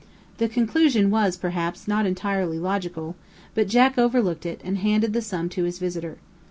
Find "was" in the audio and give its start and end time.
1.11-1.37